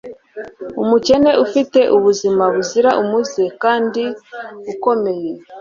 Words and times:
umukene 0.81 1.31
ufite 1.45 1.79
ubuzima 1.97 2.43
buzira 2.53 2.89
umuze 3.01 3.43
kandi 3.63 4.03
ukomeye 4.71 5.29